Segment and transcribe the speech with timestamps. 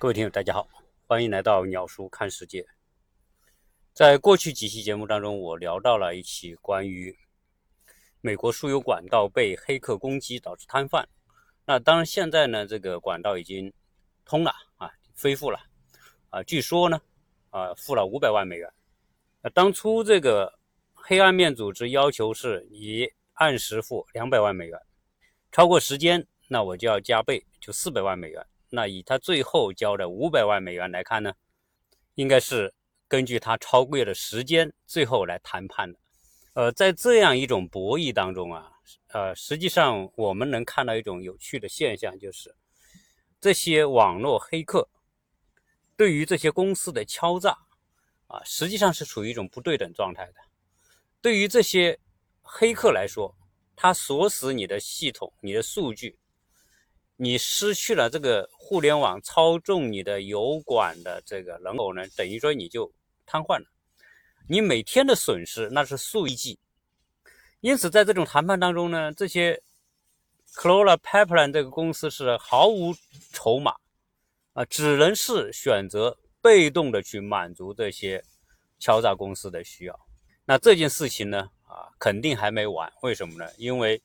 [0.00, 0.68] 各位听友，大家好，
[1.08, 2.64] 欢迎来到鸟叔看世界。
[3.92, 7.18] 在过去几期节目当中，我聊到了一起关于
[8.20, 11.04] 美国输油管道被黑客攻击导致瘫痪。
[11.64, 13.72] 那当然，现在呢，这个管道已经
[14.24, 14.88] 通了啊，
[15.20, 15.58] 恢复了
[16.30, 16.44] 啊。
[16.44, 17.00] 据说呢，
[17.50, 18.72] 啊，付了五百万美元。
[19.42, 20.60] 那当初这个
[20.94, 24.80] 黑暗面组织要求是你按时付两百万美元，
[25.50, 28.46] 超过时间，那我就要加倍，就四百万美元。
[28.70, 31.32] 那以他最后交的五百万美元来看呢，
[32.14, 32.74] 应该是
[33.06, 35.98] 根据他超过的时间最后来谈判的。
[36.54, 38.70] 呃，在这样一种博弈当中啊，
[39.08, 42.54] 呃，实际上我们能看到一种有趣的现象，就是
[43.40, 44.88] 这些网络黑客
[45.96, 47.56] 对于这些公司的敲诈
[48.26, 50.34] 啊，实际上是处于一种不对等状态的。
[51.22, 51.98] 对于这些
[52.42, 53.34] 黑客来说，
[53.76, 56.18] 他锁死你的系统、你的数据。
[57.20, 62.92] 你失去了这个互联网操纵你的油管的这个人偶呢，等于说你就
[63.26, 63.64] 瘫痪了。
[64.48, 66.60] 你每天的损失那是数亿计。
[67.60, 69.60] 因此，在这种谈判当中呢，这些
[70.44, 72.94] c l o r a Pipeline 这个公司是毫无
[73.32, 73.74] 筹码
[74.52, 78.22] 啊，只能是选择被动的去满足这些
[78.78, 80.00] 敲诈公司的需要。
[80.44, 82.88] 那这件事情呢，啊，肯定还没完。
[83.02, 83.50] 为什么呢？
[83.56, 84.00] 因为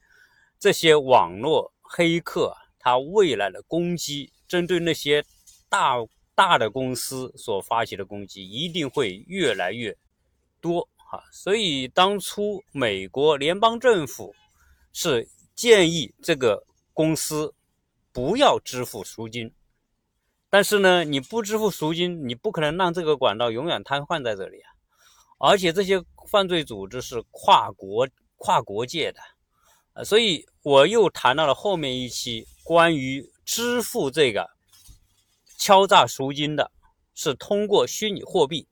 [0.59, 2.57] 这些网络黑客。
[2.83, 5.23] 他未来的攻击，针对那些
[5.69, 5.95] 大
[6.35, 9.95] 大的公司所发起的攻击，一定会越来越
[10.59, 11.23] 多哈。
[11.31, 14.35] 所以当初美国联邦政府
[14.91, 17.53] 是建议这个公司
[18.11, 19.53] 不要支付赎金，
[20.49, 24.69] 但是呢，你不支付赎金，你不可能让这个管道永远瘫痪在这里啊。
[25.39, 29.21] 而且这些犯罪组织是跨国跨国界的。
[29.93, 34.49] 啊，所以我又谈到了后面一期关于支付这个
[35.57, 36.71] 敲诈赎金的，
[37.13, 38.67] 是通过虚拟货币。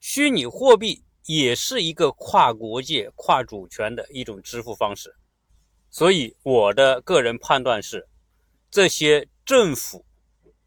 [0.00, 5.14] 虚拟货币也是一个跨国界、跨主权的一种支付方式。
[5.90, 8.08] 所以我的个人判断是，
[8.70, 10.04] 这些政府、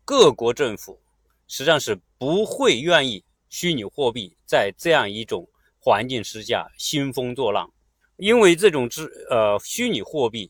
[0.03, 1.01] 各国政府
[1.47, 5.49] 实际上是不会愿意虚拟货币在这样一种
[5.79, 7.71] 环境之下兴风作浪。
[8.17, 10.49] 因为这种资呃虚拟货币，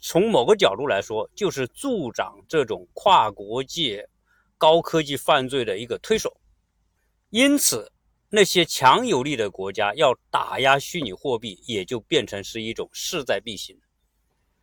[0.00, 4.08] 从某个角度来说，就是助长这种跨国界
[4.56, 6.36] 高科技犯罪的一个推手。
[7.30, 7.90] 因此，
[8.28, 13.76] 那些强有力的国家要打压虚拟货币，也就变成是一种势在必行。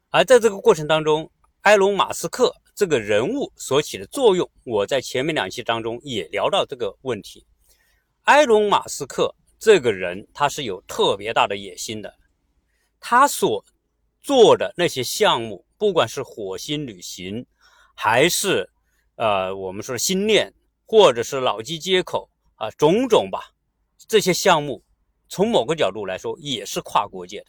[0.09, 1.30] 而在这个过程当中，
[1.63, 7.46] 埃隆·马斯克这个人物所起的作用，我在前面两期当中也聊到这个问题。
[8.24, 12.16] 埃隆·马斯克这个人，他是有特别大的野心的。
[13.00, 13.63] 他所
[14.22, 17.46] 做的那些项目，不管是火星旅行，
[17.96, 18.69] 还是
[19.16, 20.53] 呃我们说的星链，
[20.85, 23.53] 或者是脑机接口啊，种种吧，
[24.07, 24.84] 这些项目
[25.28, 27.47] 从某个角度来说也是跨国界的。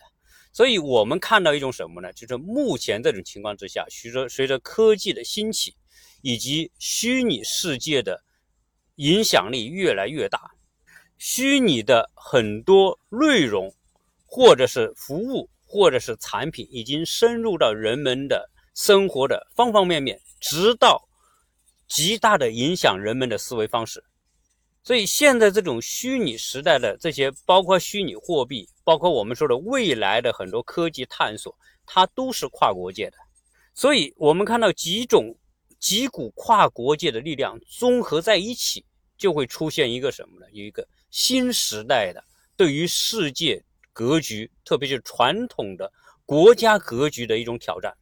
[0.53, 2.13] 所以，我们看到一种什么呢？
[2.13, 5.77] 就是目前这种情况之下，随着随着科技的兴起，
[6.23, 8.23] 以及虚拟世界的
[8.97, 10.51] 影响力越来越大，
[11.19, 13.75] 虚拟的很多内容。
[14.33, 21.09] 或者是服务，或者是产品，已经深入到人们的生活的方方面面，直到
[21.87, 24.03] 极大的影响人们的思维方式。
[24.83, 31.57] 所以，现在这种虚拟时代的这些，包括虚拟货币，包括我们说的未来的很多科技探索，
[31.87, 33.17] 它都是跨国界的。
[33.73, 35.33] 所以，我们看到几种
[35.79, 38.85] 几股跨国界的力量综合在一起，
[39.17, 40.47] 就会出现一个什么呢？
[40.51, 42.25] 有一个新时代的
[42.57, 43.63] 对于世界。
[43.93, 45.93] 格局，特别是传统的
[46.25, 47.95] 国家格局的一种挑战。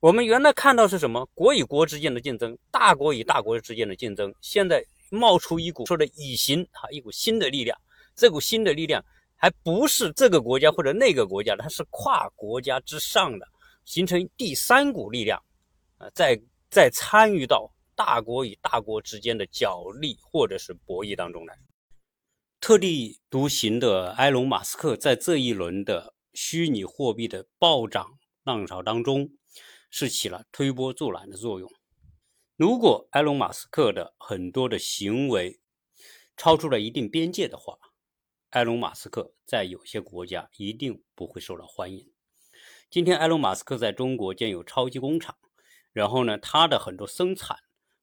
[0.00, 1.26] 我们原来看到是什么？
[1.34, 4.32] 国与国之间的竞争，大国与大国之间的竞争。
[4.40, 7.76] 现在冒出一股说的以形哈，一股新的力量。
[8.14, 9.04] 这股新的力量
[9.34, 13.48] 还不是这个国家或者那个国家，它是跨国家之上的，
[13.84, 15.42] 形成第三股力量
[15.96, 16.40] 啊，在
[16.70, 21.58] 在参与到大国与大国之间的角力或者是博弈当中来。
[22.60, 29.30] 特立独行的埃隆·马斯克在这一轮的虚拟货币的暴涨浪潮当中，
[29.90, 31.70] 是起了推波助澜的作用。
[32.56, 35.60] 如果埃隆·马斯克的很多的行为
[36.36, 37.78] 超出了一定边界的话，
[38.50, 42.10] 埃隆·马斯克在有些国家一定不会受到欢迎。
[42.90, 45.36] 今天，埃隆·马斯克在中国建有超级工厂，
[45.92, 47.60] 然后呢，他的很多生产。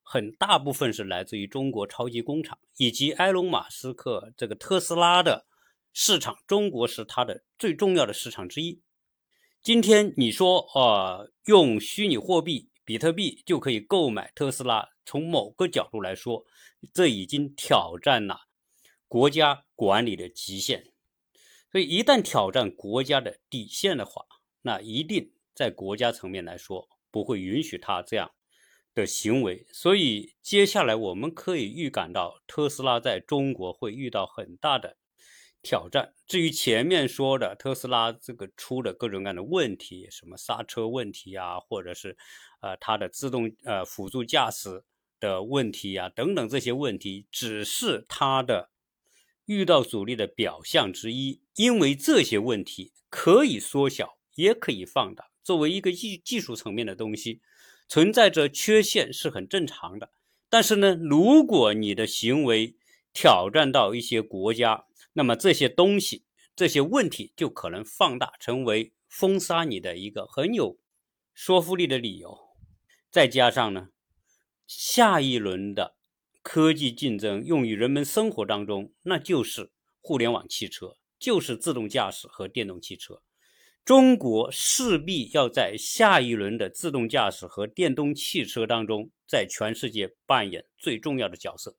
[0.07, 5.48] 很大部分是来自于中国超级工厂，以及埃隆·马斯克这个特斯拉的
[5.92, 8.84] 市场，中国是它的最重要的市场之一。
[9.63, 16.46] 今天你说啊，用虚拟货币比特币就可以购买特斯拉，从某个角度来说，
[16.94, 18.42] 这已经挑战了
[19.07, 20.92] 国家管理的极限。
[21.72, 24.24] 所以，一旦挑战国家的底线的话，
[24.62, 28.31] 那一定在国家层面来说不会允许他这样
[28.95, 29.68] 的行为。
[29.71, 34.97] 所以，接下来我们可以预感到特斯拉在中国会遇到很大的。
[35.68, 36.13] 挑战。
[36.27, 42.15] 至于前面说的特斯拉这个出的各种各样的问题，什么刹车问题啊，或者是
[42.62, 44.83] 呃它的自动呃辅助驾驶
[45.19, 48.69] 的问题啊等等这些问题，只是它的
[49.47, 51.42] 遇到阻力的表象之一。
[51.56, 55.31] 因为这些问题可以缩小，也可以放大。
[55.44, 57.42] 作为一个技技术层面的东西，
[57.88, 60.12] 存在着缺陷是很正常的。
[60.50, 62.76] 但是呢，如果你的行为
[63.14, 70.78] 挑战到一些国家，那么这些东西、这些问题就可能放大，成为封杀你的一个很有
[71.34, 72.38] 说服力的理由。
[73.10, 73.90] 再加上呢，
[74.68, 75.96] 下一轮的
[76.42, 79.72] 科技竞争用于人们生活当中，那就是
[80.02, 83.22] 互联网汽车，就是自动驾驶和电动汽车。
[83.86, 91.78] 中国势必要在下一轮的自动驾驶和电动汽车当中，在全世界扮演最重要的角色。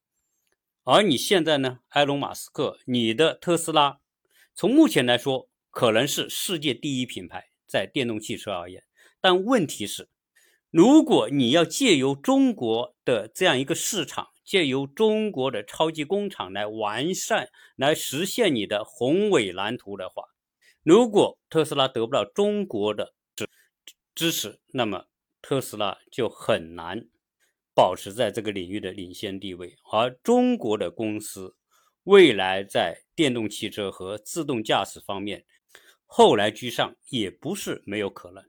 [0.85, 3.99] 而你现在呢，埃隆·马斯克，你的特斯拉，
[4.55, 8.85] 从目前来说可能是世界第一品牌，在电动汽车而言。
[9.21, 10.09] 但问题是，
[10.71, 20.23] 如果你要借由中国的这样一个市场，借由中国的超级工厂来完善、来实现你的宏伟蓝图的话，
[20.87, 23.49] 如果特斯拉得不到中国的支
[24.15, 25.07] 支持，那么
[25.43, 27.09] 特斯拉就很难。
[27.75, 31.57] 保持在这个领域的领先地位，而中国的公司
[32.05, 35.45] 未来在电动汽车和自动驾驶方面
[36.05, 38.49] 后来居上也不是没有可能，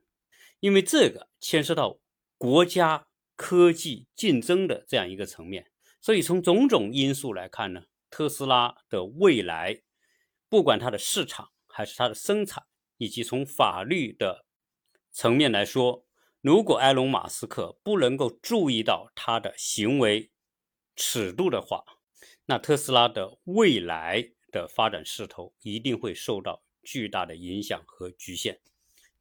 [0.60, 1.98] 因为这个牵涉到
[2.38, 9.82] 国家科技竞争的这样一个层面，所以从种种因素来看呢，特斯拉的未来，
[10.48, 12.64] 不管它的市场还是它的生产，
[12.96, 14.44] 以及从法律的
[15.12, 16.04] 层面来说。
[16.40, 20.32] 如果埃隆·马斯克不能够注意到他的行为
[20.96, 21.84] 尺度的话，
[22.46, 28.60] 那特斯拉的未来的发展势头一定会受到巨大的影响和局限。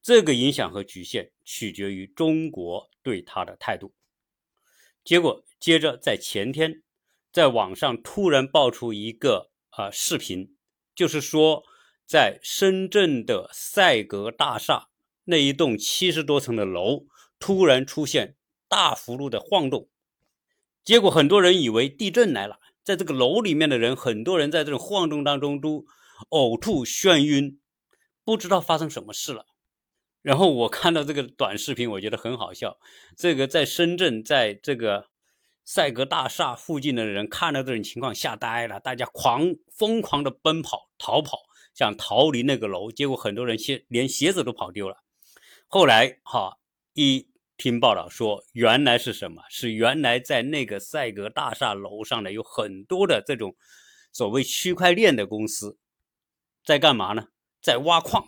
[0.01, 3.93] 这个影响和局限取决于中国对他的态度。
[5.03, 6.81] 结果，接着在前天，
[7.31, 10.55] 在网上突然爆出一个啊视频，
[10.95, 11.63] 就是说
[12.07, 14.87] 在深圳的赛格大厦
[15.25, 17.05] 那一栋七十多层的楼。
[17.39, 18.35] 突然出现
[18.67, 19.89] 大幅度的晃动，
[20.83, 22.59] 结果很多人以为地震来了。
[22.83, 25.85] 在这个楼里面的人，很多人在这种晃动当中都
[26.31, 27.59] 呕吐、眩晕，
[28.23, 29.45] 不知道发生什么事了。
[30.23, 32.79] 然后我看到这个短视频，我觉得很好笑。
[33.15, 35.09] 这个在深圳，在这个
[35.63, 41.37] 赛格大厦附近的人看到这种情况吓呆了，大家狂疯狂的奔跑、逃跑，
[41.77, 42.91] 想逃离那个楼。
[42.91, 44.97] 结果很多人鞋连鞋子都跑丢了。
[45.69, 46.57] 后来哈。
[46.99, 47.27] 一
[47.57, 49.43] 听报道说，原来是什么？
[49.51, 53.55] 是原来在那个赛格大厦楼上的有很多的这种
[54.11, 55.77] 所谓区块链的公司，
[56.65, 57.27] 在干嘛呢？
[57.61, 58.25] 在挖矿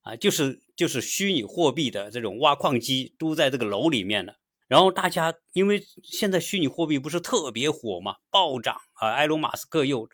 [0.00, 4.36] 啊，就是就是虚拟货币的这种挖矿机都在这个楼里面了。
[4.66, 10.08] 然后大家因为现在虚拟货币不是特别火嘛，暴涨啊，埃隆·马斯克又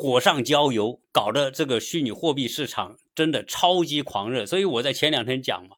[0.00, 4.46] 火上浇油，搞得这个虚拟货币市场真的超级狂热。
[4.46, 5.76] 所以我在前两天讲嘛。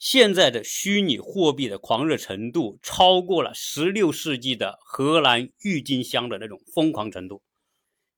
[0.00, 7.42] 现在的虚拟货币的狂热程度，超过了16世纪的荷兰郁金香的那种疯狂程度。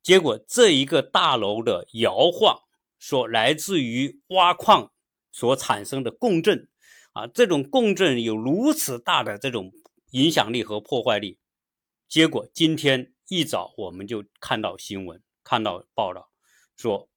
[0.02, 2.58] 结果，这一个大楼的摇晃，
[2.98, 4.90] 所来自于挖矿
[5.30, 6.66] 所产生的共振，
[7.12, 9.70] 啊，这种共振有如此大的这种
[10.12, 11.36] 影响力和破坏力。
[12.08, 16.28] 结果，今天一早我们就看到新闻，看到报道，
[16.76, 17.08] 说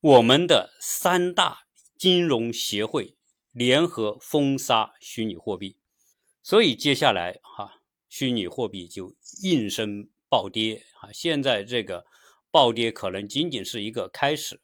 [0.00, 1.66] 我们的三大
[1.98, 3.14] 金融协会。
[3.52, 5.78] 联合封杀虚拟货币，
[6.44, 11.10] 所以接下来哈，虚拟货币就应声暴跌啊！
[11.12, 12.06] 现在这个
[12.52, 14.60] 暴跌可能仅仅是一个开始，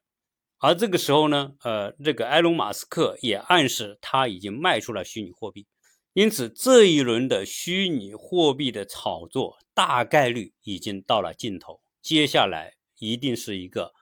[0.59, 5.67] 而这个时候呢，呃，这个埃隆·马斯克也暗示他已经卖出了虚拟货币，
[6.13, 13.93] 因此这一轮的虚拟货币的炒作大概率已经到了尽头，接下来一定是一个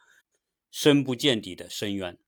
[0.71, 2.19] 深不见底的深渊。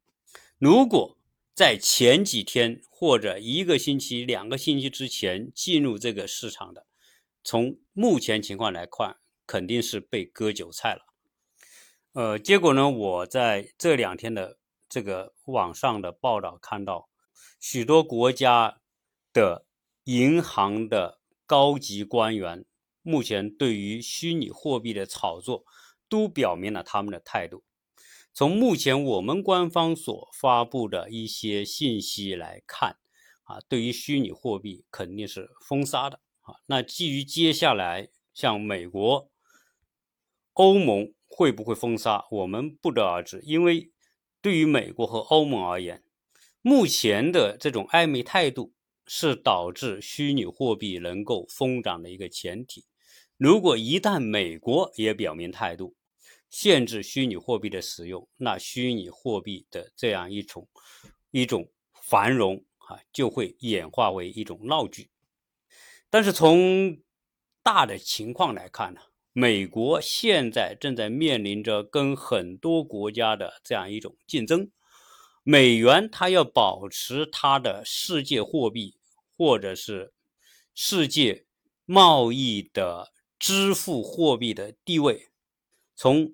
[0.58, 1.16] 如果
[1.54, 6.86] 在前几天或者一个星期、两个星期之前进入这个市场的，
[7.44, 11.02] 从目前情况来看，肯定是被割韭菜了。
[12.12, 17.08] 呃，结果呢，我在这两天的这个网上的报道看到，
[17.60, 18.80] 许多国家
[19.32, 19.66] 的
[20.04, 22.64] 银行的高级官员
[23.02, 25.64] 目前对于虚拟货币的炒作，
[26.08, 27.64] 都表明了他们的态度。
[28.32, 32.96] 从目前我们官方所发布的一些信息来看，
[33.44, 36.56] 啊，对于虚拟货币肯定是封杀的啊。
[36.66, 39.30] 那基于接下来像美国、
[40.54, 43.40] 欧盟会不会封杀，我们不得而知。
[43.44, 43.92] 因为
[44.40, 46.02] 对于美国和欧盟而言，
[46.60, 48.72] 目前的这种暧昧态度
[49.06, 52.84] 是导致虚拟货币能够疯涨的一个前提。
[53.36, 55.96] 如果一旦美国也表明态度，
[56.48, 60.68] 限制虚拟货币的使用，那虚拟货币的这样一种
[61.32, 61.68] 一种
[62.00, 65.10] 繁荣啊，就会演化为一种闹剧。
[66.08, 66.96] 但是从
[67.62, 69.00] 大的情况来看呢，
[69.32, 74.70] 美国现在正在面临着跟很多国家的这样一种竞争。
[75.42, 78.94] 美元它要保持它的世界货币
[79.36, 80.14] 或者是
[80.72, 81.46] 世界
[81.84, 85.28] 贸易的支付货币的地位，
[85.94, 86.32] 从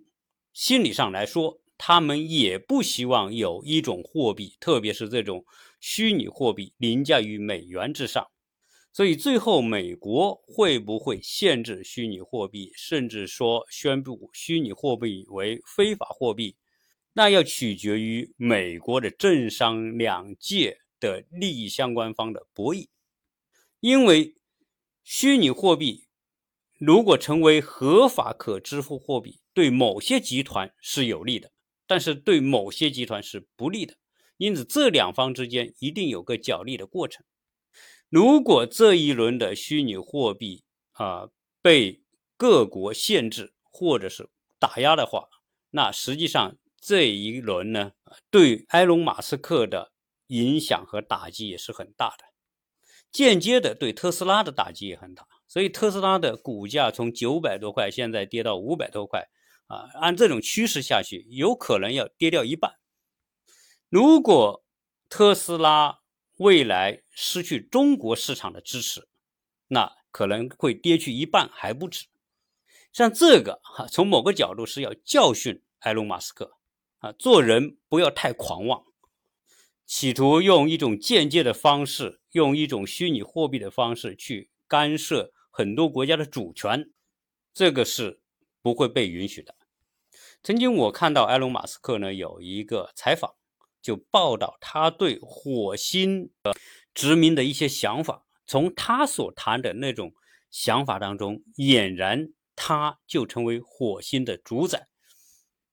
[0.53, 5.45] 心理上来说，他们也不希望有一种货币，特别是这种
[5.81, 8.27] 虚拟货币凌驾于美元之上。
[8.93, 16.57] 所以最后，美国会不会限制虚拟货币，甚至说宣布虚拟货币为非法货币？
[17.13, 22.89] 那要取决于美国的政商两界的利益相关方的博弈，
[23.79, 24.37] 因为
[25.03, 26.09] 虚拟货币
[26.81, 31.53] 如果成为合法可支付货币，对某些集团是有利的，
[31.87, 33.95] 但是对某些集团是不利的。
[34.39, 37.25] 因此，这两方之间一定有个角力的过程。
[38.09, 41.29] 如果这一轮的虚拟货币啊
[41.61, 42.03] 被
[42.39, 45.29] 各国限制或者是打压的话，
[45.71, 46.57] 那实际上。
[46.83, 47.93] 这一轮呢，
[48.31, 49.93] 对埃隆·马斯克的
[50.29, 52.25] 影响和打击也是很大的，
[53.13, 55.27] 间接的对特斯拉的打击也很大。
[55.51, 59.29] 所以特斯拉的股价从九百多块现在跌到五百多块，
[59.67, 62.77] 啊，按这种趋势下去，有可能要跌掉一半。
[63.89, 64.65] 如果
[65.09, 66.03] 特斯拉
[66.37, 69.09] 未来失去中国市场的支持，
[69.67, 72.07] 那可能会跌去一半还不止。
[72.93, 76.59] 像这个哈，从某个角度是要教训埃隆·马斯克。
[77.01, 78.85] 啊，做人不要太狂妄，
[79.87, 86.91] 企图用一种间接的方式，用一种虚拟货币的方式去干涉很多国家的主权，
[87.53, 88.23] 这个是
[88.63, 89.55] 不会被允许的。
[90.43, 93.35] 曾经我看到埃隆·马斯克呢有一个采访，
[93.83, 96.55] 就报道他对火星的
[96.95, 98.25] 殖民的一些想法。
[98.47, 100.15] 从他所谈的那种
[100.51, 104.89] 想法当中，俨然他就成为火星的主宰。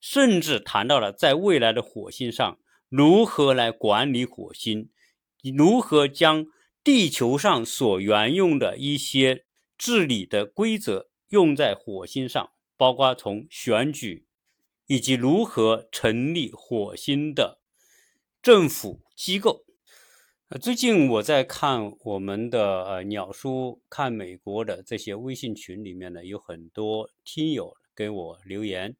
[0.01, 4.89] 甚至谈到了在未来的火星上如何来管理火星，
[5.55, 6.45] 如何将
[6.83, 9.45] 地球上所沿用的一些
[9.77, 14.25] 治理的规则用在火星上，包括从选举
[14.87, 17.59] 以及如何成立火星的
[18.41, 19.65] 政府机构。
[20.49, 28.95] 呃，最近我在看我们的呃鸟叔看美国的这些微信群里面呢，有很多听友给我留言。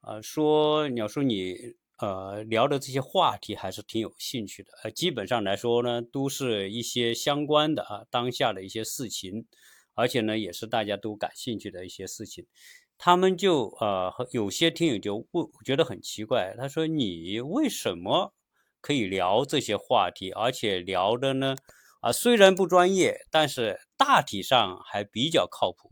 [0.00, 4.70] 啊，说鸟叔，你呃聊的这些话题还是挺有兴趣的。
[4.82, 9.46] 呃，基本上来说呢，都是一些相关的啊，当下的一些事情，
[9.94, 12.46] 而且呢，也是大家都感兴趣的一些事情。
[12.96, 18.32] 他们就呃，有些听友就问，觉得很奇怪，他说你为什么
[18.80, 21.56] 可以聊这些话题，而且聊的呢，
[22.00, 25.90] 啊，虽然不专业，但是大体上还比较靠谱。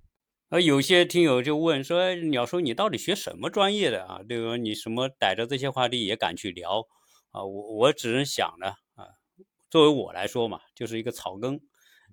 [0.49, 4.21] 而有些听友就问说：“鸟叔，你到底学什么专业的啊？
[4.29, 4.57] 对吧？
[4.59, 6.87] 你什么逮着这些话题也敢去聊
[7.31, 9.09] 啊？”我我只能想呢啊，
[9.71, 11.59] 作为我来说嘛，就是一个草根，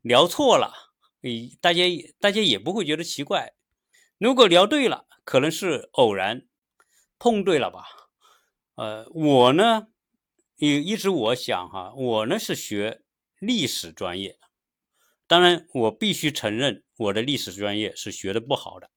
[0.01, 0.73] 聊错了，
[1.21, 1.83] 诶，大家
[2.19, 3.53] 大家也不会觉得奇怪。
[4.17, 6.47] 如果聊对了，可能是偶然
[7.17, 7.83] 碰对了吧。
[8.75, 9.87] 呃，我呢
[10.55, 13.01] 也一直我想哈，我呢是学
[13.39, 14.47] 历史专业的，
[15.27, 16.83] 当然我必须承认。
[16.97, 18.89] 我的历史专业是学的不好的，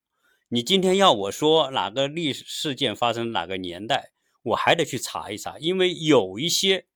[0.49, 4.11] 你今天要我说哪个历史事件发生哪个年代，
[4.43, 6.87] 我还得去查一查，因为有一些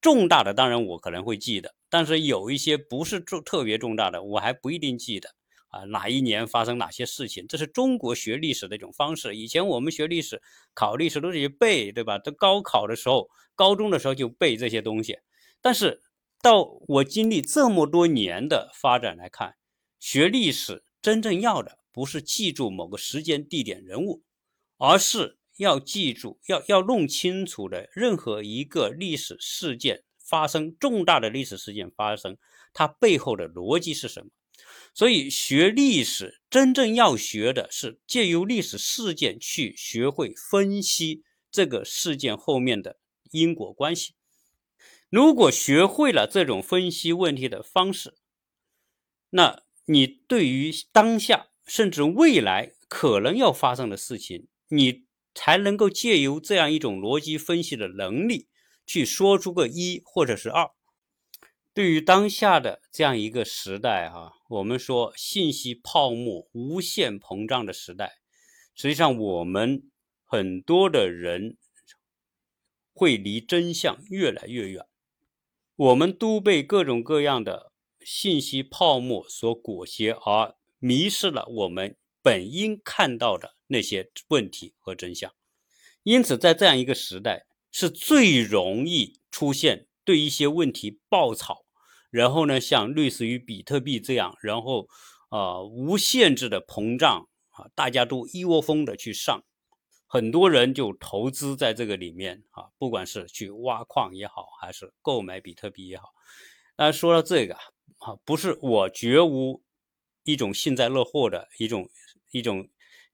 [0.00, 5.30] 重大的，当然我可能会记得，但是有一些不是重特别重大的，我还不一定记得
[5.68, 5.84] 啊。
[5.84, 9.34] 哪一年发生哪些事情，这是中国学历史的一种方式。
[9.34, 10.40] 以前我们学历史、
[10.74, 12.18] 考历史都是背，对吧？
[12.18, 15.18] 都高考的时候、高中的时候就背这些东西。
[15.60, 16.02] 但是
[16.40, 19.54] 到我经历这么多年的发展来看。
[19.98, 24.22] 学历史真正要的不是记住某个时间、地点、人物，
[24.76, 32.38] 而是要记住、要要弄清楚的任何一个历史事件发生、重大的历史事件发生，
[32.72, 34.30] 它背后的逻辑是什么？
[34.94, 42.98] 所以学历史真正要学的是借由历史事件去学会分析这个事件后面的
[43.30, 44.14] 因果关系。
[45.10, 48.14] 如果学会了这种分析问题的方式，
[49.30, 55.06] 那你对于当下甚至未来可能要发生的事情，你
[55.40, 58.48] 才能够借由这样一种逻辑分析的能力，
[58.84, 60.68] 去说出个一或者是二。
[61.72, 68.14] 对于当下的这样一个时代，哈，我们说信息泡沫无限膨胀的时代，
[68.74, 69.88] 实际上我们
[70.24, 71.56] 很多的人
[72.92, 74.84] 会离真相越来越远，
[75.76, 85.32] 我们都被各种各样的信息泡沫所裹挟，而迷失了我们本应看到的那些问题和真相。
[86.02, 91.64] 因此，在这样一个时代，是最容易出现对一些问题爆炒。
[92.10, 94.88] 然后呢，像类似于比特币这样，然后
[95.28, 99.44] 啊无限制的膨胀啊，大家都一窝蜂的去上，
[100.06, 106.14] 很多人就投资在这个里面啊，不管是去挖矿也好，还是购买比特币也好。
[106.78, 107.54] 那说到这个
[107.98, 109.62] 啊，不是我绝无
[110.24, 111.90] 一种幸灾乐祸的一种
[112.30, 112.70] 一种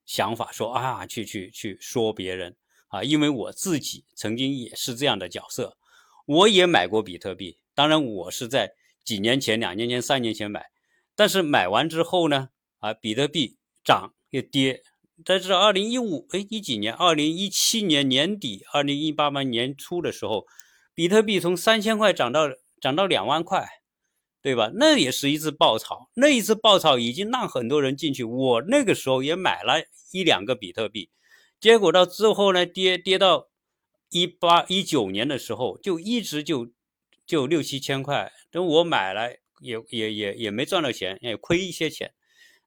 [0.07, 2.57] 想法，说啊去去去说别人
[2.89, 5.77] 啊，因为我自己曾经也是这样的角色，
[6.27, 8.75] 我也买过比特币，当然我是在。
[9.05, 10.65] 几年前、两年前、三年前买，
[11.15, 14.83] 但是买完之后呢，啊，比特币涨又跌。
[15.27, 16.95] 但是二零一五，哎，一几年？
[16.95, 20.47] 二零一七年年底、二零一八年年初的时候，
[20.95, 22.49] 比特币从三千块涨到
[22.81, 23.69] 涨到两万块，
[24.45, 24.71] 对吧？
[24.75, 28.23] 那也是一次爆炒，那一次爆炒已经让很多人进去。
[28.23, 29.83] 我那个时候也买了
[30.13, 31.11] 一两个比特币，
[31.59, 33.49] 结果到之后呢，跌跌到
[34.11, 36.71] 一八一九年的时候，就一直就。
[37.27, 42.13] 就六七千块，等我买了也也也也没赚到钱，也亏一些钱。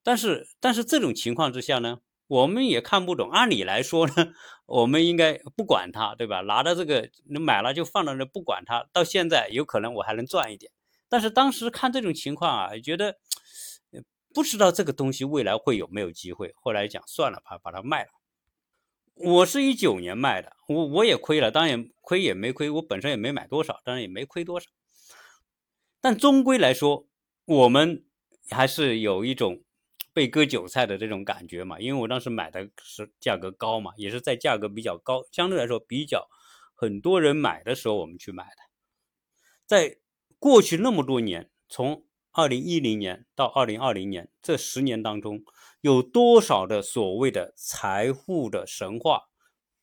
[0.01, 3.29] 但是但是这种情况之下呢，我们也看不懂。
[3.29, 4.13] 按理来说呢，
[4.65, 6.41] 我们应该不管它，对吧？
[6.41, 10.71] 拿到这个你买了就放到那不管它，到现在有可能我还能赚一点。
[11.09, 13.17] 但是当时看这种情况啊，觉得
[14.33, 16.53] 不知道这个东西未来会有没有机会。
[16.57, 18.09] 后来讲算了，把把它卖了。
[19.15, 24.69] 我是一九年卖的，我我也亏了，当然亏也没亏，我本身也没买多少，当然也没亏多少。
[25.99, 27.07] 但终归来说，
[27.45, 28.05] 我们
[28.51, 29.63] 还是有一种
[30.13, 36.29] 被割韭菜的这种感觉嘛，因为我当时买的是价格高嘛，也是在价格比较高，相对来说比较
[36.75, 38.57] 很多人买的时候我们去买的。
[39.65, 39.97] 在
[40.47, 45.43] 过去那么多年，从二零一零年到二零二零年这十年当中。
[45.81, 49.23] 有多少的所谓的财富的神话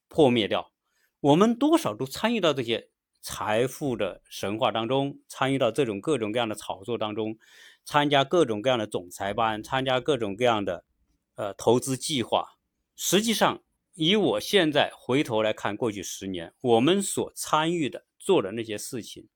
[0.08, 0.72] 破灭掉？
[1.20, 2.88] 我们多少都参与到这些
[3.20, 7.36] 财富的神话当中，参与到这种各种各样的炒作当中，
[7.84, 10.86] 参加各种各样的总裁班，参加各种各样的
[11.34, 12.56] 呃投资计划。
[12.96, 19.28] 实际上，以我现在回头来看，过去十年我们所参与的做的那些事情，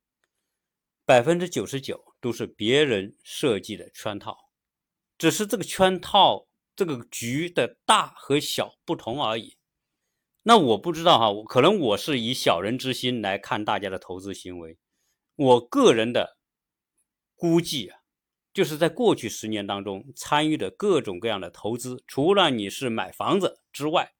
[1.08, 4.36] 百分之九十九都是别人设计的圈套，
[5.16, 6.46] 只是这个圈套。
[6.76, 9.56] 这个局的大和小不同而已。
[10.44, 14.78] 那我不知道哈，可能我是以小人之心来看大家的投资行为。
[15.34, 16.38] 我个人的
[17.34, 17.98] 估计啊，
[18.54, 24.12] 就是在过去十年当中参与的各种各样的投资，除了你是买房子之外，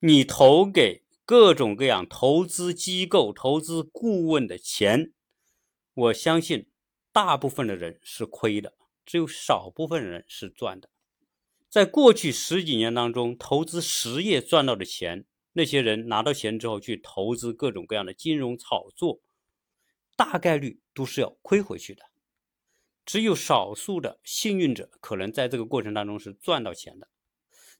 [0.00, 5.14] 你投给各种各样投资机构、投资顾问的钱，
[5.96, 6.68] 我相信
[7.10, 8.74] 大部分的人是亏的，
[9.06, 10.90] 只有少部分人是赚的。
[11.70, 19.20] 在过去十几年当中，投资实业赚到的钱，那些人拿到钱之后去投资各种各样的金融炒作，
[20.16, 22.02] 大概率都是要亏回去的。
[23.06, 27.08] 只有少数的幸运者可能在这个过程当中是赚到钱的。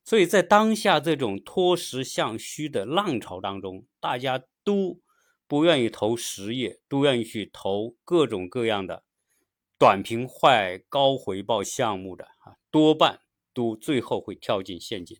[0.03, 4.99] 所以在当下这种脱实向虚的浪潮当中，大家都
[5.47, 9.03] 不愿意投实业，都愿意去投各种各样的
[9.77, 13.21] 短平快、高回报项目的啊，多半。
[13.57, 15.19] 都最后会跳进陷阱。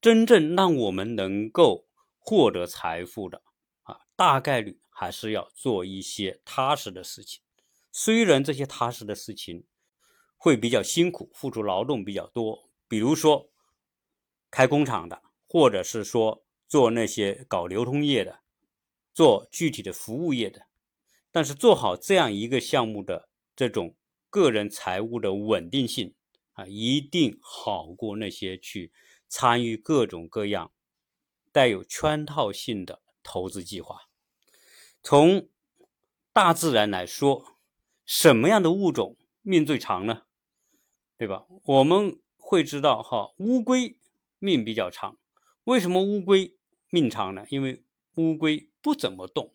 [0.00, 1.86] 真正让我们能够
[2.18, 3.40] 获得财富的
[3.82, 7.44] 啊，大概率还是要做一些踏实的事情。
[7.92, 9.64] 虽然这些踏实的事情
[10.36, 13.48] 会比较辛苦，付出劳动比较多，比如说
[14.50, 18.40] 开工厂的，或者是说做那些搞流通业的，
[19.16, 20.66] 做具体的服务业的。
[21.32, 23.96] 但是做好这样一个项目的这种
[24.30, 26.14] 个人财务的稳定性。
[26.52, 28.90] 啊，一定好过那些去
[29.28, 30.72] 参与各种各样
[31.52, 34.08] 带有圈套性的投资计划。
[35.02, 35.50] 从
[36.32, 37.58] 大自然来说，
[38.06, 40.22] 什么样的物种命最长呢？
[41.18, 41.44] 对吧？
[41.64, 43.98] 我们会知道哈，乌龟
[44.38, 45.18] 命比较长。
[45.64, 46.56] 为什么乌龟
[46.88, 47.44] 命长呢？
[47.50, 47.84] 因为
[48.16, 49.54] 乌龟不怎么动，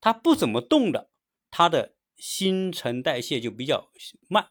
[0.00, 1.10] 它不怎么动的，
[1.50, 3.90] 它的新陈代谢就比较
[4.28, 4.50] 慢，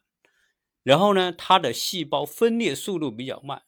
[0.81, 3.63] 然后呢，它的细胞分裂速度比较慢，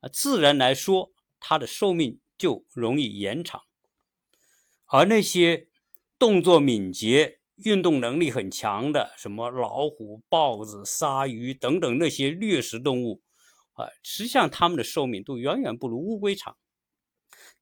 [0.00, 3.62] 啊，自然来说，它的寿命就容易延长。
[4.86, 5.68] 而那些
[6.18, 13.22] 动作敏捷、运动能力很强的，什么老虎、豹子、鲨鱼等等那些掠食动物，
[13.74, 16.56] 啊，实际上它们的寿命都远远不如乌龟长。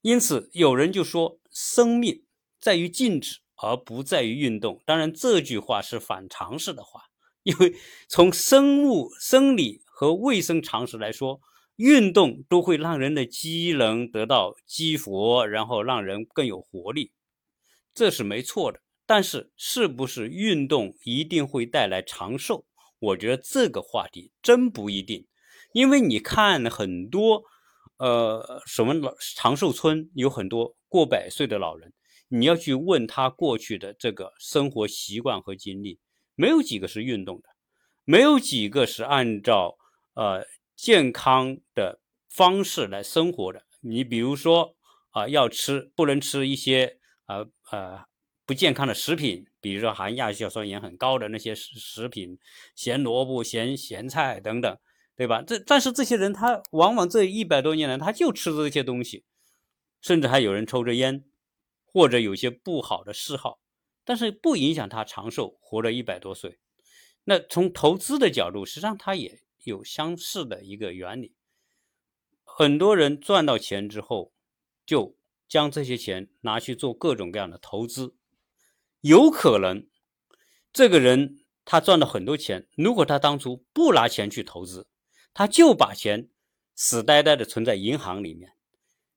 [0.06, 2.22] 因此，有人就说，生命
[2.60, 4.80] 在于静止，而不在于运动。
[4.86, 7.00] 当然，这句话是反常识的话，
[7.42, 7.74] 因为
[8.06, 11.40] 从生物生理和卫生常识来说，
[11.74, 17.10] 运动都会让人的机能得到激活，然后让人更有活力，
[17.92, 18.78] 这是没错的。
[19.06, 22.64] 但是，是不是运动一定会带来长寿？
[23.00, 25.26] 我觉得这个话题真不一定，
[25.72, 27.42] 因为你看很多。
[27.98, 31.92] 呃，什么老长寿村有很多过百岁的老人，
[32.28, 35.98] 你要去问他过去的这个生活习惯和经历，
[36.34, 37.48] 没有几个是运动的，
[38.04, 39.78] 没有几个是按照
[40.14, 40.44] 呃
[40.76, 43.62] 健康的方式来生活的。
[43.80, 44.76] 你比如说
[45.12, 48.04] 啊，要吃不能吃一些呃呃
[48.44, 52.38] 不健康的食品，比如说含亚硝酸盐很高的那些食食品，
[52.74, 54.76] 咸萝卜、咸咸菜等等。
[55.16, 55.40] 对吧？
[55.40, 59.24] 这但是这些人他往往这一百多年来他就吃这些东西，
[60.02, 61.24] 甚至还有人抽着烟，
[61.86, 63.58] 或者有些不好的嗜好，
[64.04, 66.58] 但是不影响他长寿，活了一百多岁。
[67.24, 71.34] 那从投资的角度，实际上他也有相似的一个原理。
[72.44, 74.34] 很多人赚到钱之后，
[74.84, 75.16] 就
[75.48, 78.14] 将这些钱拿去做各种各样的投资，
[79.00, 79.88] 有可能
[80.74, 84.86] 这个人他赚了很多钱，如果他当初不拿钱去投资。
[85.38, 86.30] 他就把钱
[86.74, 88.54] 死呆呆的存在银行里面，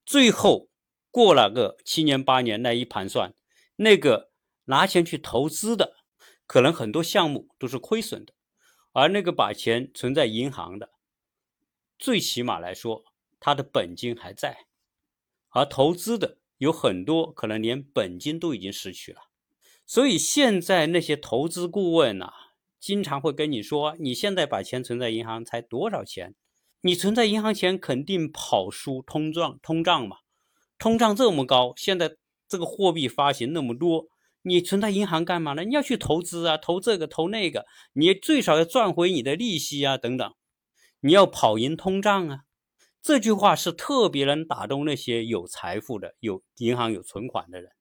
[0.05, 0.67] 最后
[1.11, 3.33] 过了个七年八年，那一盘算，
[3.77, 4.29] 那个
[4.65, 5.95] 拿钱去投资的，
[6.45, 8.33] 可能很多项目都是亏损的，
[8.91, 10.89] 而那个把钱存在银行的，
[11.97, 13.05] 最起码来说，
[13.39, 14.65] 他的本金还在，
[15.51, 19.21] 而投资的有很多可能连本金都已经失去了，
[19.85, 22.33] 所以现在那些投资顾问呐。
[22.79, 26.33] 经常会跟你说，你现在把钱存在银行才多少钱？
[26.81, 30.17] 你存在银行钱肯定跑输通胀，通胀嘛，
[30.77, 32.15] 通胀这么高，现在
[32.47, 34.05] 这个货币发行那么多，
[34.43, 35.65] 你存在银行干嘛呢？
[35.65, 40.33] 你要去投资啊，投这个投那个，你最少要赚回你的利息啊，等等，
[41.01, 42.39] 你要跑赢通胀啊。
[43.01, 47.71] 这句话是特别能打动那些有财富的、有银行有存款的人。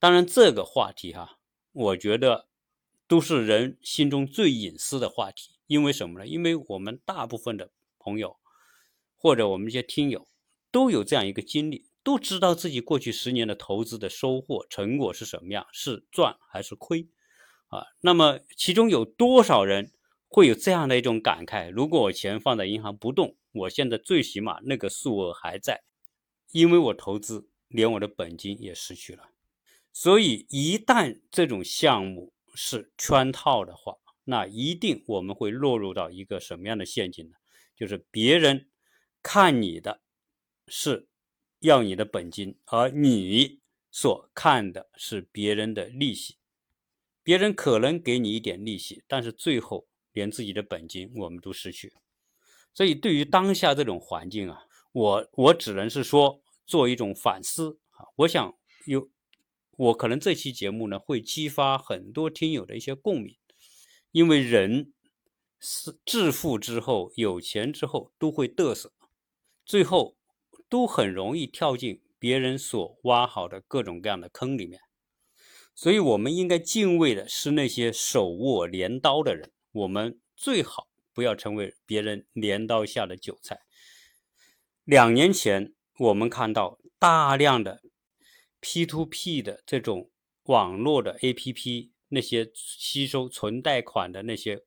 [0.00, 1.38] 当然，这个话题哈，
[1.72, 2.48] 我觉得。
[3.12, 6.26] 都是人心中最隐私的话题，因为什么呢？
[6.26, 8.38] 因为我们大部分的朋友，
[9.18, 10.26] 或者我们一些听友，
[10.70, 17.06] 都有这样一个经历，都知道自己过去十年的投资的收获成果是什么样，是赚还是亏
[17.66, 17.84] 啊？
[18.00, 19.92] 那么其中有多少人
[20.28, 25.82] 会有这样的一种感慨：如果我钱放在银行不动，我现在最起码那个数额还在，
[26.52, 29.24] 因为我投资连我的本金也失去了。
[29.92, 37.36] 所以一旦这种项目，是圈套的话，那一定我们会落入到一个什么样的陷阱呢？
[37.76, 38.68] 就是别人
[39.22, 40.02] 看你的
[40.68, 41.08] 是
[41.60, 43.60] 要你的本金，而你
[43.90, 46.36] 所看的是别人的利息。
[47.22, 51.92] 别人可能给你一点利息，但是最后连自己的本金我们都失去。
[52.74, 58.06] 所以对于当下这种环境啊，我我只能是说做一种反思啊。
[58.16, 59.10] 我想有。
[59.76, 63.36] 我可能这期节目呢会激发很多听友的一些共鸣，
[64.10, 64.92] 因为人
[65.58, 68.92] 是致富之后有钱之后都会嘚瑟，
[69.64, 70.16] 最后
[70.68, 74.80] 都很容易跳进别人所挖好的各种各样的坑里面，
[75.74, 83.60] 所以我们应该敬畏的是那些手握镰刀的人，我们最好不要成为别人镰刀下的韭菜。
[84.84, 87.80] 两年前我们看到大量的。
[88.64, 90.08] P to P 的这种
[90.44, 94.62] 网络的 APP，那些吸收存贷款的那些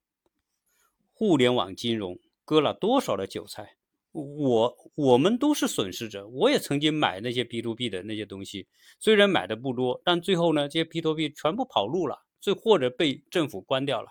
[1.14, 3.78] 互联网金融，割了多少的韭菜？
[4.12, 6.28] 我我们都是损失者。
[6.28, 8.68] 我也曾经买那些 P to P 的那些东西，
[9.00, 14.10] 虽然买的不多，但最后呢，这些 P to P 全部跑路了，最或者被政府关掉了。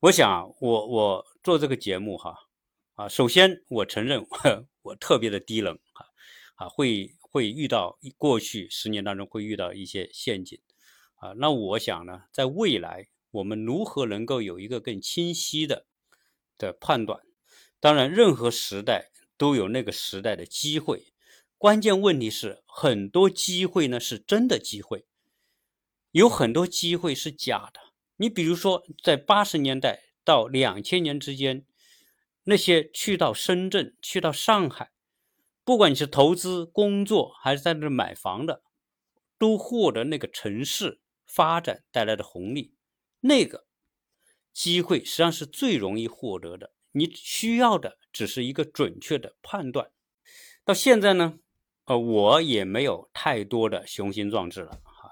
[0.00, 2.36] 我想，我我做这个节目哈
[2.96, 4.26] 啊，首先我承认
[4.82, 6.04] 我特别的低冷啊
[6.56, 7.10] 啊会。
[7.32, 10.60] 会遇到过去十年当中会遇到一些陷阱，
[11.14, 15.86] 啊，那我想呢，在未来我们如何能够有一个更清晰的
[16.58, 17.22] 的判断，
[17.80, 21.14] 当然，任何时代都有那个时代的机会，
[21.56, 25.06] 关键问题是很多机会呢是真的机会，
[26.10, 27.80] 有很多机会是假的。
[28.16, 31.64] 你比如说，在八十年代到两千年之间，
[32.44, 34.91] 那些去到深圳、去到上海，
[35.64, 38.62] 不管你是投资、工作还是在那买房的，
[39.38, 42.74] 都获得那个城市发展带来的红利。
[43.20, 43.66] 那个
[44.52, 49.92] 机会实际上是最容易获得的，你需要的只是一个准确的判断。
[50.64, 51.38] 到现在呢，
[51.84, 55.10] 呃，我也没有太多的雄心壮志了哈，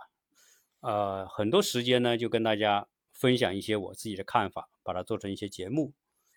[0.80, 5.94] 呃，很多时间呢就跟大家分享一些我自己的看法，把它做成一些节目。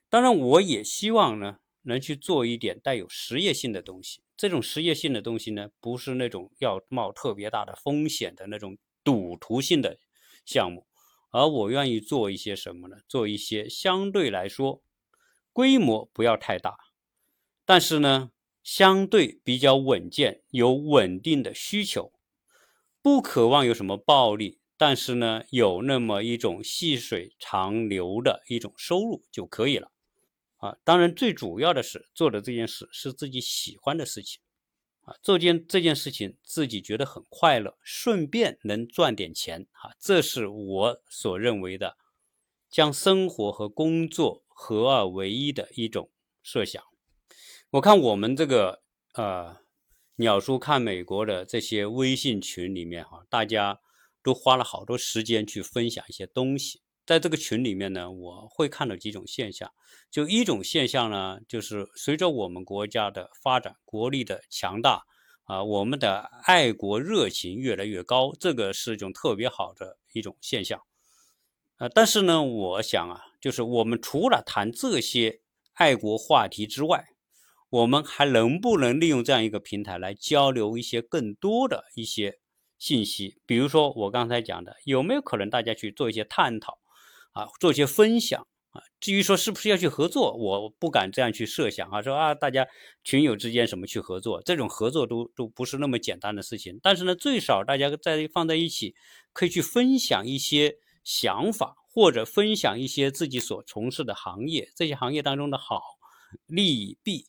[0.09, 4.23] 当然，我也希望呢能去做一点带有实业性的东西。
[4.35, 9.97] 这种实业性的东西呢，不是那种要冒特别大的风险的那种赌徒性的
[10.45, 10.87] 项目。
[11.31, 12.97] 而我愿意做一些什么呢？
[13.07, 14.83] 做一些相对来说
[15.51, 16.75] 规模不要太大，
[17.65, 18.31] 但是呢
[18.63, 22.13] 相对比较稳健、有稳定的需求，
[23.01, 29.91] 不渴望有什么暴利，但是呢有那么一种细水长流的一种收入就可以了。
[30.63, 34.41] 啊，当然最主要的是做的这件事是自己喜欢的事情。
[35.01, 41.97] 啊，做件这件事情自己觉得很快乐，顺便能赚点钱，啊，这是我所认为的
[42.69, 46.09] 将生活和工作合二为一的一种
[46.41, 46.81] 设想。
[47.71, 48.81] 我看我们这个
[49.15, 49.57] 呃
[50.15, 53.81] 鸟叔看美国的这些微信群里面，哈，大家
[54.21, 56.82] 都花了好多时间去分享一些东西。
[57.05, 59.71] 在这个群里面呢，我会看到几种现象。
[60.09, 65.03] 就一种现象呢，就是随着我们国家的发展，国力的强大
[65.45, 70.79] 啊，我们的爱国热情越来越高，这个是一种特别好的一种现象。
[71.77, 75.41] 啊，但是呢，我想啊，就是我们除了谈这些
[75.73, 77.05] 爱国话题之外，
[77.69, 82.37] 我们还能不能利用这样一个平台来交流一些更多的一些
[82.77, 83.41] 信息？
[83.47, 86.77] 比如说我刚才讲的，有没有可能大家去做一些探讨？
[87.33, 88.81] 啊，做一些分享啊。
[88.99, 92.01] 至于说是不是要去合作，我不敢这样去设想啊。
[92.01, 92.65] 说啊，大家
[93.03, 96.79] 群友之间什么去合作，这种合作都都不是那么简单的事情。
[96.81, 98.95] 但是呢，最少大家在放在一起，
[99.33, 105.81] 可以去分享一些想法，或者分享一些自己所从事的行业，这些行业当中的好
[106.47, 107.27] 利弊，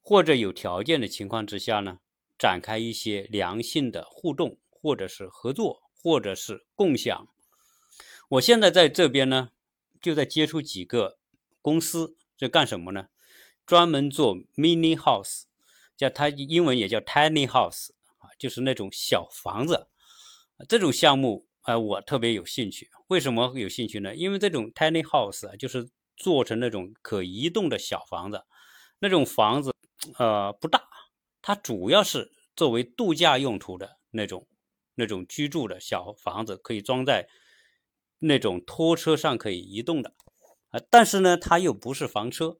[0.00, 1.98] 或者有条件的情况之下呢，
[2.38, 7.28] 展开一些良性的互动，或者是合作，或者是共享。
[8.32, 9.50] 我现在在这边呢，
[10.00, 11.18] 就在接触几个
[11.60, 13.08] 公司，在干什么呢？
[13.66, 15.42] 专门做 mini house，
[15.98, 19.88] 叫它英文也叫 tiny house 啊，就是那种小房子。
[20.66, 22.88] 这种项目啊，我特别有兴趣。
[23.08, 24.14] 为什么有兴趣呢？
[24.16, 28.42] 因为这种 tiny house，就是做成那种可移动的小房子。
[29.00, 29.74] 那种房子
[30.16, 30.88] 呃不大，
[31.42, 34.48] 它主要是作为度假用途的那种
[34.94, 37.28] 那种居住的小房子，可以装在。
[38.22, 40.14] 那种拖车上可以移动的，
[40.70, 42.58] 啊，但是呢，它又不是房车，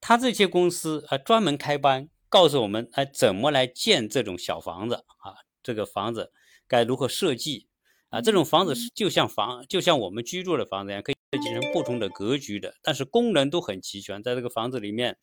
[0.00, 5.42] 它这些公司啊专门开班告诉我们，哎，怎么来建这种小房子啊？
[5.62, 6.32] 这个房子
[6.68, 7.66] 该如何设计
[8.10, 8.20] 啊？
[8.20, 14.22] 这种房子是就像房，就像我们居住的房子一样，可以设计成不同的格局的，但是功能都很齐全。
[14.22, 15.18] 在这个房子里面，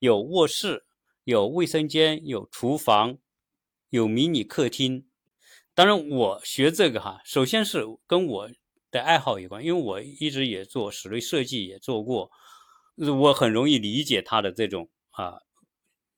[0.00, 0.84] 有卧室，
[1.22, 3.18] 有卫生间，有厨房，
[3.90, 5.06] 有迷你客厅。
[5.74, 8.50] 当然，我学这个哈，首先是跟我。
[9.00, 12.30] 爱好有关，因为我一直也做室内设计，也做过，
[12.96, 15.38] 我很容易理解他的这种啊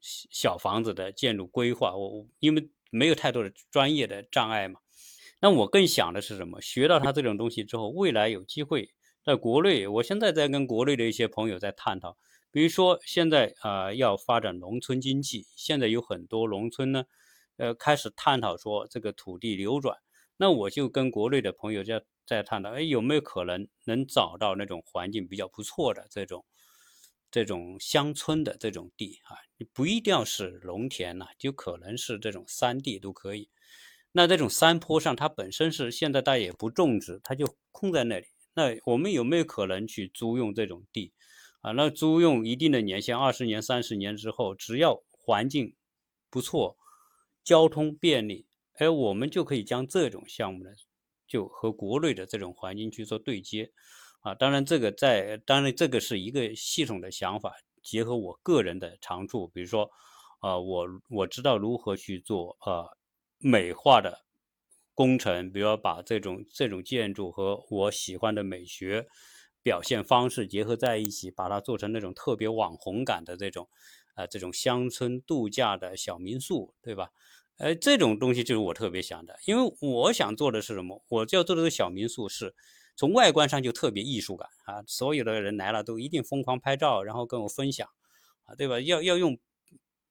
[0.00, 1.96] 小房子的建筑规划。
[1.96, 4.80] 我因为没有太多的专业的障碍嘛，
[5.40, 6.60] 那我更想的是什么？
[6.60, 8.90] 学到他这种东西之后，未来有机会
[9.22, 12.16] 在国内，我现在在跟国内的一些朋友在探讨，
[12.50, 17.04] 比如说现在啊要发展农村经济，现在有很多农村呢，
[17.56, 19.98] 呃开始探讨说这个土地流转，
[20.38, 22.02] 那我就跟国内的朋友在。
[22.28, 26.44] 在探讨，哎，有没有可能能找到那种环境比较不错的这种
[27.30, 29.32] 这种乡村的这种地啊？
[29.56, 33.48] 你不一定要是农田呐，就可能是这种山地都可以。
[34.12, 38.26] 那这种山坡上，它本身是现在大家也不种植，它就空在那里。
[38.52, 41.14] 那我们有没有可能去租用这种地
[41.62, 41.72] 啊？
[41.72, 45.74] 那租用一定的年限，二十年、三十年之后，只要环境
[46.28, 46.76] 不错，
[47.42, 48.46] 交通便利，
[48.78, 50.70] 哎，我们就可以将这种项目呢。
[51.26, 53.70] 就和国内的这种环境去做对接，
[54.20, 59.90] 啊，当然这个在，当然这个是一个系统的想法，结合我个人的长处，比如说，
[60.40, 62.96] 啊，我我知道如何去做呃
[63.36, 64.24] 美化的
[64.94, 69.06] 工程，比如说把这种这种建筑和我喜欢的美学
[69.62, 73.68] 表现方式结合在一起，把它做成那种特别网红感的这种，
[74.14, 77.10] 啊，这种乡村度假的小民宿，对吧？
[77.58, 81.04] 呃，这种东西就是我特别想的，因为我想做的是什么？
[81.08, 82.54] 我就要做的这个小民宿是
[82.96, 87.88] 从外观上就特别艺术感啊，所有的人来了都一定疯狂拍照，然后跟我分享，
[88.44, 88.78] 啊，对吧？
[88.78, 89.36] 要要用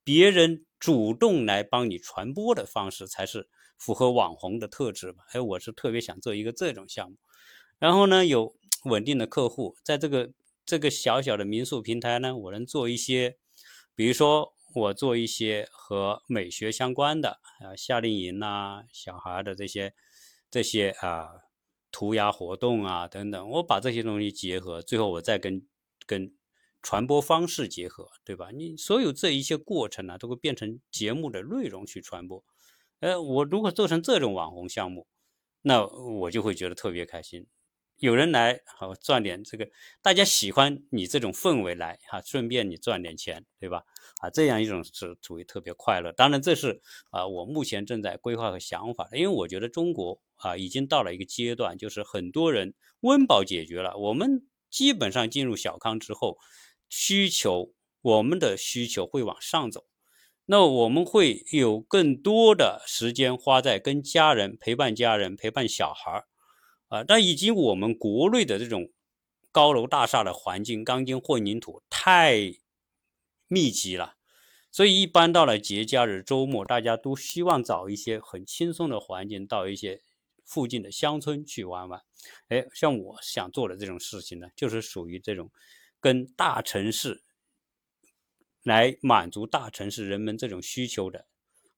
[0.04, 5.24] 别人主动来帮你传播的方式，才是符合网红的特质吧？
[5.32, 7.16] 哎，我是特别想做一个这种项目，
[7.80, 10.32] 然后呢，有稳定的客户，在这个
[10.66, 13.38] 这个小小的民宿平台呢，我能做一些，
[13.96, 14.54] 比如说。
[14.78, 19.94] 我做一些和美学相关的啊，夏令营呐，小孩的这些
[20.50, 21.30] 这些啊
[21.92, 25.68] 涂鸦活动啊等等，我把这些东西结合，最后我再跟
[26.06, 26.34] 跟
[26.82, 28.52] 传播方式结合，对吧？
[28.54, 32.44] 你所有这一些过程呢，都会变成节目的内容去传播。
[33.00, 35.08] 呃，我如果做成这种网红项目，
[35.64, 37.48] 那我就会觉得特别开心。
[37.98, 39.70] 有人来好赚点这个，
[40.04, 43.84] 大家喜欢你这种氛围来哈，顺便你赚点钱，对吧？
[44.20, 46.12] 啊，这样一种是属于特别快乐。
[46.12, 49.08] 当然，这是啊，我目前正在规划和想法。
[49.14, 56.38] 因为我觉得中国啊，已经到了一个阶段，就是很多人温饱解决了，我们基本上进入小康之后，
[56.90, 59.86] 需求我们的需求会往上走，
[60.46, 66.26] 那我们会有更多的时间花在跟家人陪伴家人、陪伴小孩儿。
[66.88, 68.90] 啊，但以及我们国内的这种
[69.52, 72.54] 高楼大厦的环境，钢筋混凝土太
[73.48, 74.16] 密集了，
[74.72, 80.02] 所以一般到了节假日、周末，大家都希望找一些很轻松的环境，到一些
[80.44, 82.02] 附近的乡村去玩玩。
[82.50, 85.52] 哎，像我想做的这种事情呢，就是属于这种
[86.00, 87.24] 跟大城市
[88.64, 91.28] 来满足大城市人们这种需求的，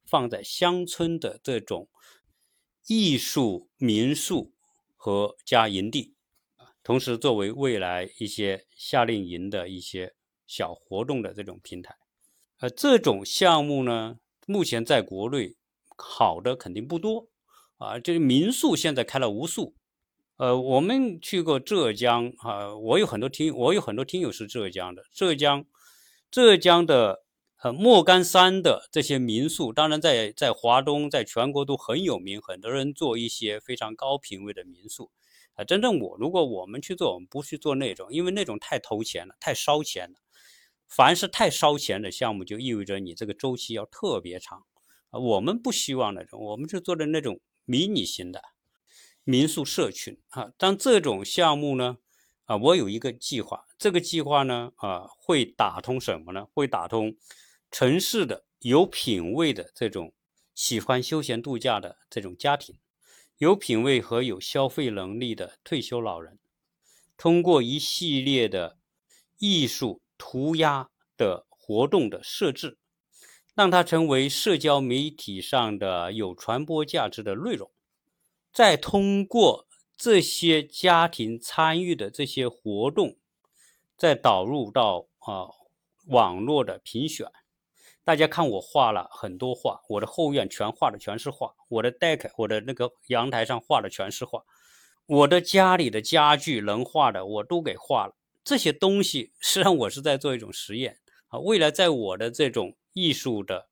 [0.05, 1.89] 放在乡村的这种
[2.88, 4.53] 艺术民宿。
[5.01, 6.13] 和加营地，
[6.84, 10.13] 同时作为未来一些夏令营的一些
[10.49, 11.95] 小活动的这种平台，
[12.59, 15.55] 呃，这种项目呢，目前在国内
[15.95, 17.27] 好的肯定不多
[17.77, 17.99] 啊。
[17.99, 19.75] 这个民宿现在开了无数，
[20.38, 25.65] 呃，我们去过浙江啊，我有很多听，我有很多听友是浙江的，浙江，
[26.31, 27.23] 浙江的。
[27.62, 35.12] 呃，莫干山的这些民宿，当然在在华东，在全国都很有名，很多人做一些非常高品位的民宿。
[35.55, 40.15] 啊，真正我如果我们去做，我们不去做那种，因为那种太投钱了，太烧钱了。
[40.89, 44.65] 凡是太烧钱的项目，就意味着你这个周期要特别长。
[45.12, 48.41] 啊，我们不希望那种，我们是做的那种迷你型的
[49.23, 50.19] 民宿社群。
[50.30, 51.97] 啊，但这种项目呢，
[52.45, 56.47] 啊，我有一个计划，这个计划呢，啊，会打通什么呢？
[56.54, 57.15] 会打通。
[57.71, 60.13] 城市的有品位的这种
[60.56, 62.80] 喜欢休闲度假的这种家庭，
[63.38, 66.39] 有品位和有消费能力的退休老人，
[67.15, 68.80] 通过一系列的
[69.38, 72.77] 艺术涂鸦的活动的设置，
[73.55, 77.71] 让它成为社交媒体上的有传播价值的内容，
[78.53, 83.17] 再通过这些家庭参与的这些活动，
[83.97, 85.47] 再导入到啊
[86.08, 87.27] 网络的评选。
[88.03, 94.43] 大家看我画了很多画，我的后院全画的全是画，我的 deck，我的那个阳台上画的全是画，
[95.05, 98.15] 我的家里的家具能画的我都给画了。
[98.49, 103.69] 这些东西实际上我是在做一种实验啊，未来在我的这种艺术的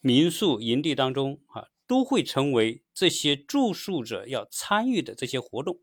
[0.00, 5.78] 民宿营地当中啊，都会成为这些住宿者要参与的这些活动。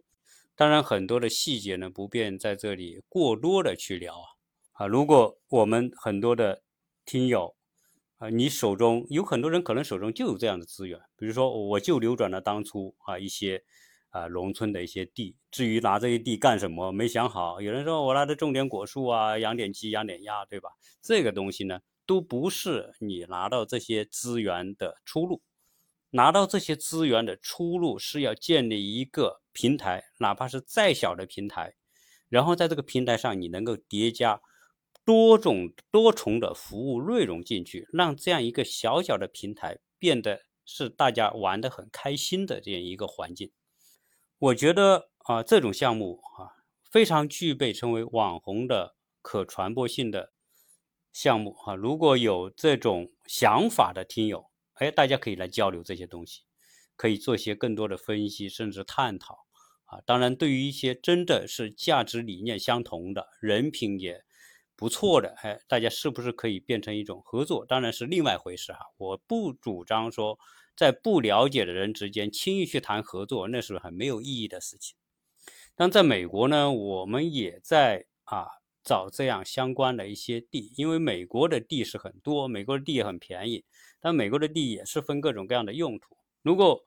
[0.56, 4.28] 当然，很多的细节呢不便在这里过多的去聊啊
[4.74, 6.62] 啊，如果我们很多的
[7.04, 7.56] 听友。
[8.18, 13.66] 啊，你手中有很多人可能手中就有这样的资源，比如说我就流转了当初啊一些
[14.16, 17.60] 啊农村的一些地，至于拿这些地干什么没想好。
[17.60, 20.70] 有人说我拿着种点果树啊，养点鸡，养点鸭，对吧？
[21.02, 25.42] 这个东西呢，都不是你拿到这些资源的出路。
[26.12, 31.76] 拿到这些资源的出路是要建立一个平台，哪怕是再小的平台，
[32.30, 34.40] 然后在这个平台上你能够叠加。
[35.04, 43.52] 多种多重的服务内容进去，让这样一个小小的平台变得是大家玩得很开心的这样一个环境。
[44.46, 46.54] 我觉得啊，这种项目啊，
[46.92, 50.34] 非常具备成为网红的可传播性的
[51.12, 51.74] 项目啊。
[51.74, 56.44] 如果有这种想法的听友，哎，大家可以来交流这些东西，
[56.96, 59.48] 可以做一些更多的分析，甚至探讨
[59.86, 60.00] 啊。
[60.06, 64.24] 当然，对于一些真的是价值理念相同的人品也。
[64.78, 67.66] 不错的，哎，大家是不是可以变成一种合作？
[67.66, 68.80] 当然是另外一回事哈。
[68.98, 70.38] 我不主张说
[70.76, 74.96] 在不了解的人之间轻易去谈合作，那是很没有意义的事情。
[75.76, 78.48] 但在美国呢，我们也在啊
[78.84, 83.66] 找这样相关的一些地，因为美国的地是很多，美国的地也很便宜，
[84.00, 86.18] 但美国的地也是分各种各样的用途。
[86.42, 86.82] 如果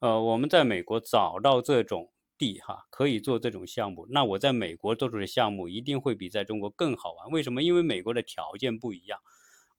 [0.00, 7.30] 呃我们在美国找到这种地哈，可以做这种项目，那我在美国做出的项目一定会比在中国更好玩。
[7.30, 7.62] 为什么？
[7.62, 9.18] 因为美国的条件不一样。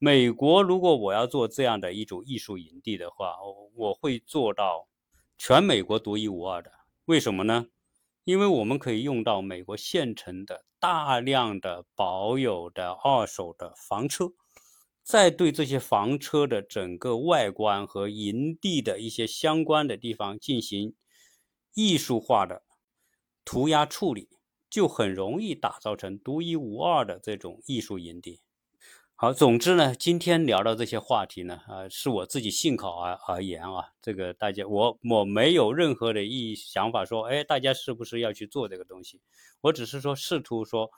[0.01, 4.87] 美国如果我要做这样的一种艺术营地的话，我我会做到
[5.37, 6.71] 全美国独一无二的。
[7.03, 7.67] 为什么呢？
[8.23, 14.31] 因为我们可以用到美国现成的大量的保有的二手的房车，
[15.03, 20.95] 再对这些房车的整个外观和营地的一些相关的地方进行
[21.73, 22.63] 艺术化的
[23.43, 24.29] 涂鸦处理，
[24.69, 28.39] 就很容易打造成独一无二的这种艺术营地。
[29.21, 39.19] 好，总之呢，今天聊到这些话题呢，啊，是我自己信考而而言啊，这个大家我我没有任何的意想法说，哎，大家是不是要去做这个东西？
[39.59, 40.89] 我只是说试图说，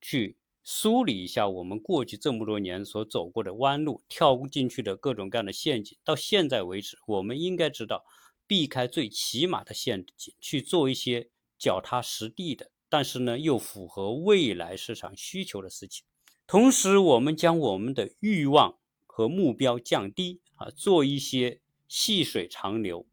[0.00, 5.98] 去梳理一下我们过去这么多年所走过的弯路，跳进去的各种各样的陷阱。
[6.04, 8.04] 到现在为止，我们应该知道
[8.46, 16.04] 避开最起码的陷阱，去做一些脚踏实地的，但是呢，又符合未来市场需求的事情。
[16.46, 23.06] 同时，我们将我们的欲望和目标降低啊，做一些细水长流、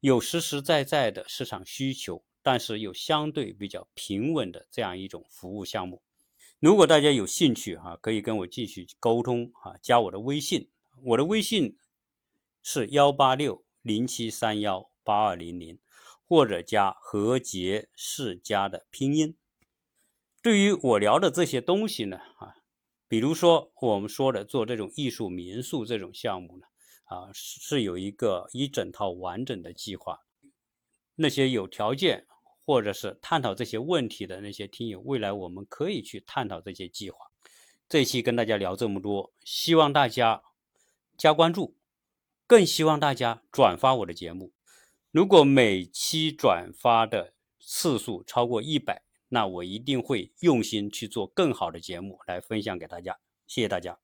[0.00, 6.02] 有实实在在的市场需求，但是又相对比较平稳的这样一种服务项目。
[6.60, 10.70] 如果大家有兴趣哈，可以跟我继续沟通啊，加我的微信，
[11.02, 11.76] 我的微信
[12.62, 15.80] 是幺八六零七三幺八二零零，
[16.24, 19.36] 或者加何杰世家的拼音。
[20.42, 22.56] 对于我聊的这些东西呢，啊，
[23.06, 26.66] 比如说我们说的做这种艺术民宿这种项目呢，
[27.04, 30.18] 啊，是有一个一整套完整的计划。
[31.14, 32.26] 那些有条件
[32.64, 37.18] 或者是探讨这些问题的那些听友，未来我们可以去探讨这些计划。
[37.88, 40.42] 这一期跟大家聊这么多，希望大家
[41.16, 41.76] 加关注，
[42.48, 44.50] 更希望大家转发我的节目。
[45.12, 49.04] 如果每期转发的次数超过一百。
[49.34, 54.01] 那我一定会用心去做更好的节目来分享给大家，谢谢大家。